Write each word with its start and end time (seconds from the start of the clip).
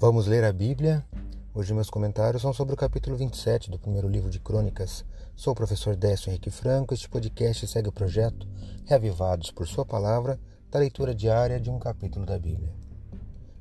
Vamos 0.00 0.28
ler 0.28 0.44
a 0.44 0.52
Bíblia. 0.52 1.04
Hoje 1.52 1.74
meus 1.74 1.90
comentários 1.90 2.42
são 2.42 2.52
sobre 2.52 2.72
o 2.72 2.76
capítulo 2.76 3.16
27 3.16 3.68
do 3.68 3.80
primeiro 3.80 4.06
livro 4.06 4.30
de 4.30 4.38
Crônicas. 4.38 5.04
Sou 5.34 5.52
o 5.52 5.56
professor 5.56 5.96
Décio 5.96 6.30
Henrique 6.30 6.52
Franco. 6.52 6.94
Este 6.94 7.08
podcast 7.08 7.66
segue 7.66 7.88
o 7.88 7.92
projeto 7.92 8.46
Reavivados 8.86 9.50
por 9.50 9.66
Sua 9.66 9.84
Palavra, 9.84 10.38
da 10.70 10.78
leitura 10.78 11.12
diária 11.12 11.58
de 11.58 11.68
um 11.68 11.80
capítulo 11.80 12.24
da 12.24 12.38
Bíblia. 12.38 12.72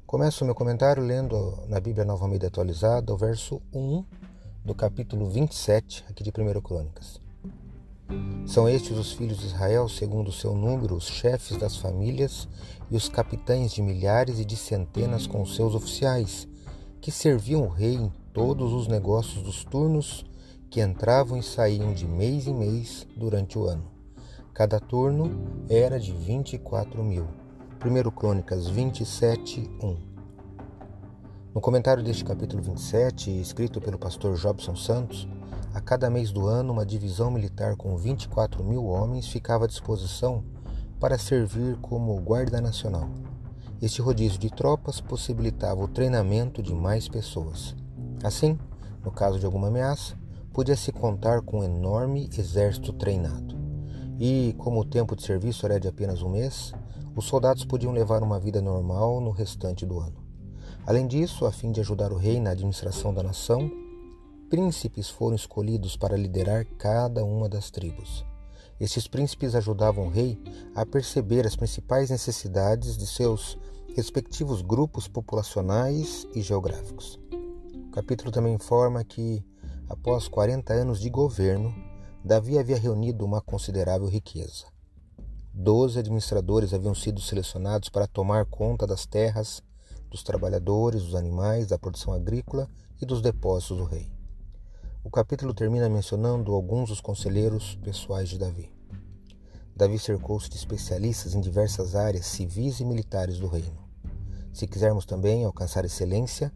Começo 0.06 0.46
meu 0.46 0.54
comentário 0.54 1.02
lendo 1.02 1.58
na 1.68 1.80
Bíblia 1.80 2.06
Nova 2.06 2.26
Almeida 2.26 2.46
atualizada 2.46 3.12
o 3.12 3.18
verso 3.18 3.60
1 3.74 4.06
do 4.64 4.76
capítulo 4.76 5.28
27 5.32 6.06
aqui 6.08 6.24
de 6.24 6.30
1 6.30 6.62
Crônicas. 6.62 7.20
São 8.46 8.70
estes 8.70 8.98
os 8.98 9.12
filhos 9.12 9.40
de 9.40 9.48
Israel, 9.48 9.90
segundo 9.90 10.30
o 10.30 10.34
seu 10.34 10.56
número, 10.56 10.96
os 10.96 11.08
chefes 11.08 11.58
das 11.58 11.76
famílias 11.76 12.48
e 12.90 12.96
os 12.96 13.10
capitães 13.10 13.74
de 13.74 13.82
milhares 13.82 14.40
e 14.40 14.46
de 14.46 14.56
centenas 14.56 15.28
com 15.28 15.46
seus 15.46 15.76
oficiais, 15.76 16.48
que 17.02 17.12
serviam 17.12 17.64
o 17.64 17.70
rei 17.70 17.96
em 17.96 18.12
todos 18.34 18.72
os 18.74 18.88
negócios 18.88 19.44
dos 19.44 19.64
turnos 19.66 20.26
que 20.70 20.82
entravam 20.82 21.38
e 21.38 21.44
saíam 21.44 21.94
de 21.94 22.06
mês 22.08 22.48
em 22.48 22.54
mês 22.54 23.06
durante 23.16 23.58
o 23.58 23.66
ano. 23.66 23.86
Cada 24.54 24.80
turno 24.80 25.66
era 25.70 26.00
de 26.00 26.12
24 26.12 27.04
mil. 27.04 27.28
1 27.86 28.12
Crônicas 28.12 28.68
27, 28.68 29.70
1. 29.82 30.17
No 31.58 31.62
comentário 31.62 32.04
deste 32.04 32.24
capítulo 32.24 32.62
27, 32.62 33.32
escrito 33.42 33.82
pelo 33.82 33.98
pastor 33.98 34.38
Jobson 34.38 34.76
Santos, 34.76 35.28
a 35.74 35.82
cada 35.82 36.08
mês 36.08 36.32
do 36.32 36.46
ano, 36.46 36.72
uma 36.72 36.86
divisão 36.86 37.32
militar 37.32 37.76
com 37.76 37.98
24 37.98 38.64
mil 38.64 38.86
homens 38.86 39.28
ficava 39.28 39.66
à 39.66 39.68
disposição 39.68 40.44
para 41.00 41.18
servir 41.18 41.76
como 41.78 42.16
guarda 42.22 42.62
nacional. 42.62 43.10
Este 43.82 44.04
rodízio 44.04 44.38
de 44.38 44.52
tropas 44.52 45.02
possibilitava 45.02 45.84
o 45.84 45.88
treinamento 45.88 46.62
de 46.62 46.76
mais 46.76 47.08
pessoas. 47.08 47.76
Assim, 48.24 48.56
no 49.04 49.10
caso 49.10 49.40
de 49.40 49.46
alguma 49.48 49.70
ameaça, 49.70 50.16
podia-se 50.54 50.92
contar 50.92 51.42
com 51.42 51.62
um 51.62 51.64
enorme 51.64 52.30
exército 52.38 52.94
treinado. 52.94 53.58
E, 54.20 54.54
como 54.60 54.82
o 54.82 54.86
tempo 54.86 55.16
de 55.16 55.24
serviço 55.24 55.66
era 55.66 55.80
de 55.80 55.88
apenas 55.88 56.22
um 56.22 56.30
mês, 56.30 56.72
os 57.16 57.26
soldados 57.26 57.66
podiam 57.66 57.94
levar 57.94 58.22
uma 58.22 58.40
vida 58.40 58.62
normal 58.62 59.20
no 59.20 59.32
restante 59.32 59.84
do 59.84 60.00
ano. 60.00 60.27
Além 60.88 61.06
disso, 61.06 61.46
a 61.46 61.52
fim 61.52 61.70
de 61.70 61.82
ajudar 61.82 62.14
o 62.14 62.18
rei 62.18 62.40
na 62.40 62.52
administração 62.52 63.14
da 63.14 63.22
nação, 63.22 63.70
príncipes 64.50 65.10
foram 65.10 65.36
escolhidos 65.36 65.98
para 65.98 66.16
liderar 66.16 66.66
cada 66.78 67.26
uma 67.26 67.50
das 67.50 67.70
tribos. 67.70 68.26
Estes 68.80 69.06
príncipes 69.06 69.54
ajudavam 69.54 70.08
o 70.08 70.10
rei 70.10 70.42
a 70.74 70.86
perceber 70.86 71.46
as 71.46 71.58
principais 71.58 72.10
necessidades 72.10 72.98
de 72.98 73.06
seus 73.06 73.58
respectivos 73.98 74.62
grupos 74.62 75.10
populacionais 75.10 76.26
e 76.34 76.42
geográficos. 76.42 77.20
O 77.90 77.92
capítulo 77.92 78.32
também 78.32 78.54
informa 78.54 79.04
que, 79.04 79.44
após 79.90 80.30
40 80.30 80.72
anos 80.72 81.02
de 81.02 81.10
governo, 81.10 81.76
Davi 82.24 82.58
havia 82.58 82.78
reunido 82.78 83.26
uma 83.26 83.42
considerável 83.42 84.08
riqueza. 84.08 84.68
Doze 85.54 86.00
administradores 86.00 86.74
haviam 86.74 86.96
sido 86.96 87.20
selecionados 87.20 87.90
para 87.90 88.08
tomar 88.08 88.46
conta 88.46 88.88
das 88.88 89.06
terras, 89.06 89.62
dos 90.10 90.24
trabalhadores, 90.24 91.04
dos 91.04 91.16
animais, 91.16 91.68
da 91.68 91.78
produção 91.78 92.14
agrícola 92.14 92.70
e 93.02 93.06
dos 93.06 93.22
depósitos 93.22 93.78
do 93.78 93.84
rei. 93.84 94.10
O 95.04 95.10
capítulo 95.10 95.54
termina 95.54 95.88
mencionando 95.88 96.54
alguns 96.54 96.90
dos 96.90 97.00
conselheiros 97.00 97.76
pessoais 97.84 98.28
de 98.30 98.38
Davi. 98.38 98.72
Davi 99.76 100.00
cercou-se 100.00 100.50
de 100.50 100.58
especialistas 100.58 101.36
em 101.36 101.40
diversas 101.40 101.96
áreas 101.96 102.26
civis 102.26 102.80
e 102.80 102.86
militares 102.86 103.40
do 103.40 103.48
reino. 103.48 103.78
Se 104.52 104.66
quisermos 104.66 105.06
também 105.06 105.46
alcançar 105.46 105.86
excelência, 105.86 106.52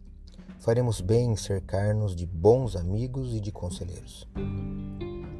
faremos 0.58 1.00
bem 1.00 1.32
em 1.32 1.36
cercar-nos 1.36 2.16
de 2.16 2.26
bons 2.26 2.76
amigos 2.76 3.34
e 3.34 3.40
de 3.40 3.52
conselheiros. 3.52 4.28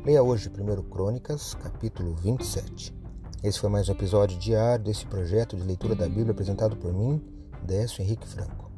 Leia 0.04 0.22
hoje 0.22 0.48
1 0.48 0.82
Crônicas, 0.88 1.54
capítulo 1.54 2.14
27. 2.14 2.94
Esse 3.42 3.58
foi 3.58 3.68
mais 3.68 3.88
um 3.88 3.92
episódio 3.92 4.38
diário 4.38 4.84
desse 4.84 5.04
projeto 5.04 5.56
de 5.56 5.64
leitura 5.64 5.94
da 5.94 6.08
Bíblia 6.08 6.30
apresentado 6.30 6.76
por 6.76 6.92
mim, 6.92 7.20
Décio 7.62 8.02
Henrique 8.02 8.26
Franco. 8.26 8.70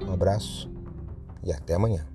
Um 0.00 0.12
abraço 0.12 0.70
e 1.42 1.52
até 1.52 1.74
amanhã. 1.74 2.06